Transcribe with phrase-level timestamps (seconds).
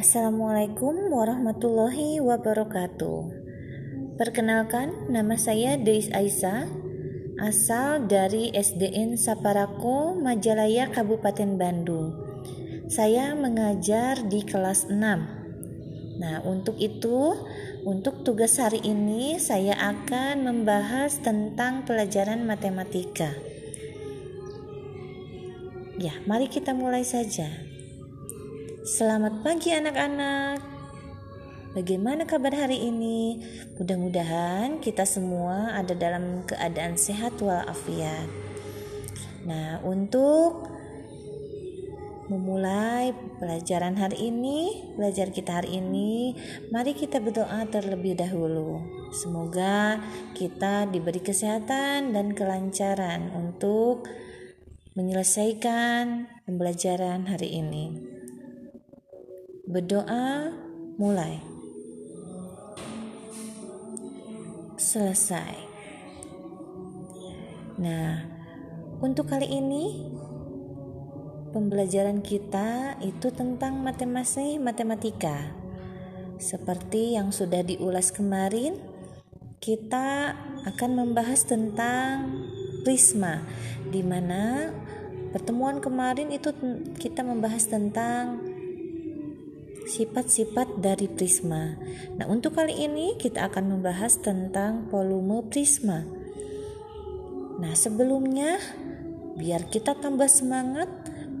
[0.00, 3.20] Assalamualaikum warahmatullahi wabarakatuh.
[4.16, 6.68] Perkenalkan, nama saya Deis Aisyah,
[7.40, 12.16] asal dari SDN Saparako, Majalaya, Kabupaten Bandung.
[12.90, 16.18] Saya mengajar di kelas 6.
[16.20, 17.32] Nah, untuk itu,
[17.86, 23.32] untuk tugas hari ini saya akan membahas tentang pelajaran matematika.
[26.00, 27.69] Ya, mari kita mulai saja.
[28.80, 30.56] Selamat pagi anak-anak.
[31.76, 33.36] Bagaimana kabar hari ini?
[33.76, 38.24] Mudah-mudahan kita semua ada dalam keadaan sehat walafiat.
[39.44, 40.64] Nah, untuk
[42.32, 46.32] memulai pelajaran hari ini, belajar kita hari ini,
[46.72, 48.80] mari kita berdoa terlebih dahulu.
[49.12, 50.00] Semoga
[50.32, 54.08] kita diberi kesehatan dan kelancaran untuk
[54.96, 58.19] menyelesaikan pembelajaran hari ini.
[59.70, 60.50] Berdoa
[60.98, 61.38] mulai.
[64.74, 65.54] Selesai.
[67.78, 68.26] Nah,
[68.98, 70.10] untuk kali ini
[71.54, 75.54] pembelajaran kita itu tentang matematika matematika.
[76.42, 78.74] Seperti yang sudah diulas kemarin,
[79.62, 80.34] kita
[80.66, 82.42] akan membahas tentang
[82.82, 83.46] prisma
[83.86, 84.74] di mana
[85.30, 86.50] pertemuan kemarin itu
[86.98, 88.49] kita membahas tentang
[89.90, 91.74] sifat-sifat dari prisma.
[92.14, 96.06] Nah, untuk kali ini kita akan membahas tentang volume prisma.
[97.58, 98.62] Nah, sebelumnya
[99.34, 100.86] biar kita tambah semangat,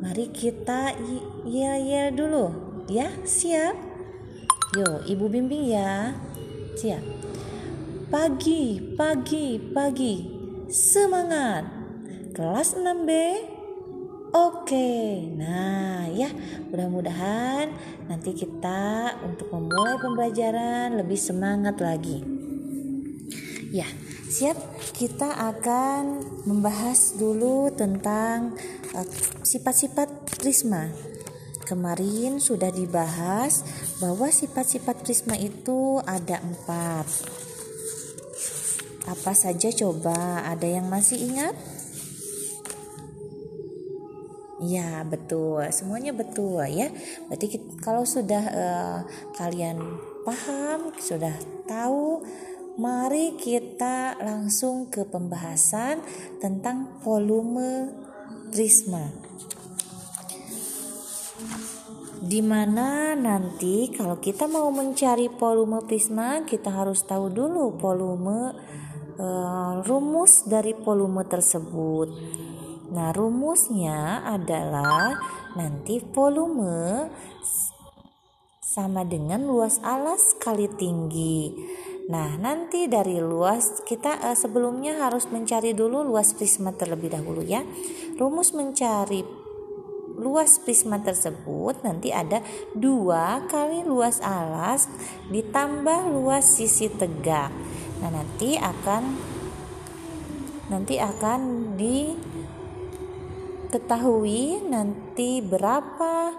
[0.00, 0.96] mari kita
[1.44, 2.48] ya-ya dulu,
[2.88, 3.12] ya.
[3.22, 3.76] Siap?
[4.80, 6.16] Yo, Ibu bimbing ya.
[6.80, 7.04] Siap.
[8.08, 10.14] Pagi, pagi, pagi.
[10.72, 11.68] Semangat.
[12.32, 13.10] Kelas 6B
[14.38, 16.30] Oke, nah ya
[16.70, 17.74] mudah-mudahan
[18.06, 22.22] nanti kita untuk memulai pembelajaran lebih semangat lagi.
[23.74, 23.90] Ya,
[24.30, 24.54] siap
[24.94, 28.54] kita akan membahas dulu tentang
[28.94, 29.06] uh,
[29.42, 30.86] sifat-sifat uh, prisma.
[31.66, 33.66] Kemarin sudah dibahas
[33.98, 37.10] bahwa sifat-sifat prisma itu ada empat.
[39.02, 40.46] Apa saja coba?
[40.46, 41.77] Ada yang masih ingat?
[44.58, 46.90] Ya betul, semuanya betul ya.
[47.30, 48.98] Berarti kita, kalau sudah uh,
[49.38, 49.78] kalian
[50.26, 51.30] paham, sudah
[51.70, 52.26] tahu,
[52.74, 56.02] mari kita langsung ke pembahasan
[56.42, 57.94] tentang volume
[58.50, 59.14] prisma.
[62.18, 68.58] Di mana nanti kalau kita mau mencari volume prisma, kita harus tahu dulu volume
[69.22, 72.10] uh, rumus dari volume tersebut.
[72.88, 75.20] Nah, rumusnya adalah
[75.52, 77.12] nanti volume
[78.64, 81.52] sama dengan luas alas kali tinggi.
[82.08, 87.60] Nah, nanti dari luas kita uh, sebelumnya harus mencari dulu luas prisma terlebih dahulu ya.
[88.16, 89.20] Rumus mencari
[90.18, 92.42] luas prisma tersebut nanti ada
[92.74, 94.88] dua kali luas alas
[95.28, 97.52] ditambah luas sisi tegak.
[98.00, 99.02] Nah, nanti akan
[100.68, 101.40] nanti akan
[101.76, 102.12] di
[103.68, 106.32] ketahui nanti berapa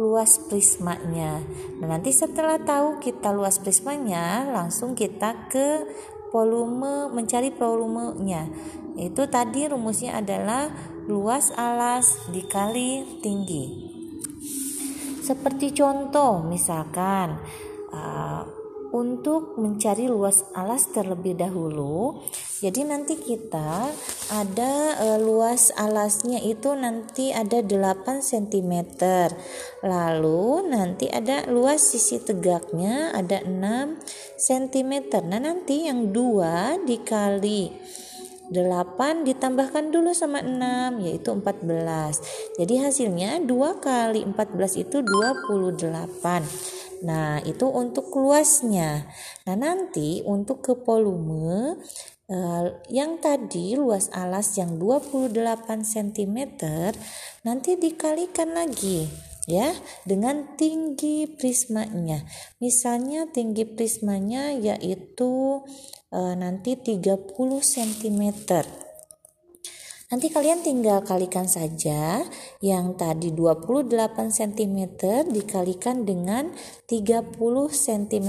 [0.00, 1.38] luas prismanya.
[1.78, 5.86] Nah, nanti setelah tahu kita luas prismanya, langsung kita ke
[6.34, 8.50] volume mencari volumenya.
[8.98, 10.66] Itu tadi rumusnya adalah
[11.06, 13.94] luas alas dikali tinggi.
[15.22, 17.38] Seperti contoh misalkan
[17.94, 18.42] uh,
[18.94, 22.22] untuk mencari luas alas terlebih dahulu.
[22.62, 23.90] Jadi nanti kita
[24.32, 28.72] ada e, luas alasnya itu nanti ada 8 cm.
[29.84, 34.00] Lalu nanti ada luas sisi tegaknya ada 6
[34.40, 34.92] cm.
[35.28, 37.68] Nah, nanti yang dua dikali
[38.52, 42.60] 8 ditambahkan dulu sama 6 yaitu 14.
[42.60, 46.44] Jadi hasilnya 2 kali 14 itu 28.
[47.04, 49.04] Nah, itu untuk luasnya.
[49.44, 51.76] Nah, nanti untuk ke volume
[52.28, 55.34] uh, yang tadi luas alas yang 28
[55.84, 56.38] cm
[57.44, 59.08] nanti dikalikan lagi
[59.44, 59.72] ya
[60.08, 62.24] dengan tinggi prismanya.
[62.60, 65.60] Misalnya tinggi prismanya yaitu
[66.12, 67.28] uh, nanti 30
[67.60, 68.22] cm.
[70.12, 72.20] Nanti kalian tinggal kalikan saja
[72.60, 73.88] yang tadi 28
[74.28, 74.78] cm
[75.32, 76.52] dikalikan dengan
[76.84, 77.32] 30
[77.72, 78.28] cm.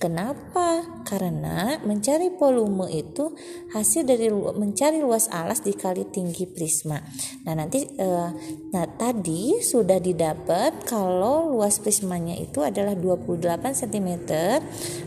[0.00, 0.80] Kenapa?
[1.04, 3.36] Karena mencari volume itu
[3.76, 6.96] hasil dari mencari luas alas dikali tinggi prisma.
[7.44, 8.30] Nah, nanti eh,
[8.72, 14.08] nah tadi sudah didapat kalau luas prismanya itu adalah 28 cm,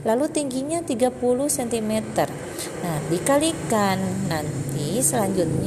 [0.05, 1.09] lalu tingginya 30
[1.49, 1.93] cm.
[2.85, 3.97] Nah, dikalikan
[4.29, 5.62] nanti selanjutnya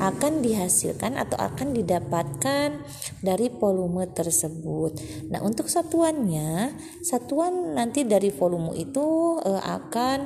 [0.00, 2.80] akan dihasilkan atau akan didapatkan
[3.20, 4.96] dari volume tersebut.
[5.28, 6.72] Nah, untuk satuannya,
[7.04, 10.18] satuan nanti dari volume itu uh, akan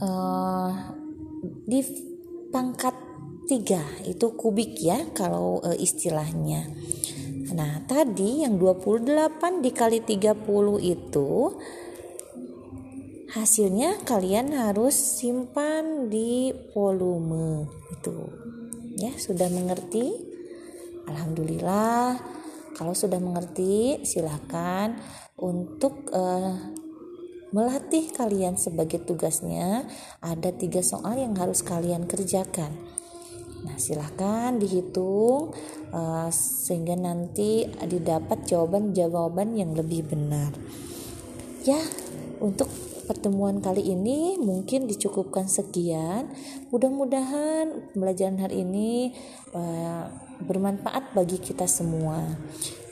[0.00, 0.70] uh,
[1.68, 1.84] di
[2.48, 2.96] pangkat
[3.46, 6.64] 3 itu kubik ya kalau uh, istilahnya.
[7.52, 10.42] Nah, tadi yang 28 dikali 30
[10.82, 11.30] itu
[13.36, 17.68] hasilnya kalian harus simpan di volume.
[17.92, 18.32] Itu.
[18.96, 20.08] Ya sudah mengerti?
[21.04, 22.16] Alhamdulillah.
[22.72, 24.96] Kalau sudah mengerti silahkan
[25.36, 26.56] untuk uh,
[27.52, 29.84] melatih kalian sebagai tugasnya
[30.24, 32.72] ada tiga soal yang harus kalian kerjakan.
[33.64, 35.56] Nah, silahkan dihitung
[35.92, 40.52] uh, sehingga nanti didapat jawaban-jawaban yang lebih benar.
[41.64, 41.80] Ya,
[42.44, 42.68] untuk
[43.06, 46.28] pertemuan kali ini mungkin dicukupkan sekian.
[46.74, 49.14] Mudah-mudahan pembelajaran hari ini
[49.54, 50.10] uh,
[50.44, 52.36] bermanfaat bagi kita semua.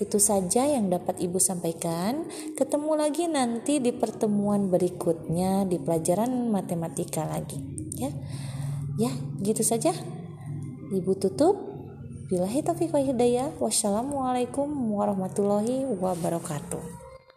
[0.00, 2.24] Itu saja yang dapat Ibu sampaikan.
[2.56, 7.60] Ketemu lagi nanti di pertemuan berikutnya di pelajaran matematika lagi,
[7.98, 8.08] ya.
[8.94, 9.10] Ya,
[9.42, 9.90] gitu saja.
[10.94, 11.58] Ibu tutup.
[12.30, 13.52] Bilahi taufiq wa hidayah.
[13.60, 17.03] Wassalamualaikum warahmatullahi wabarakatuh.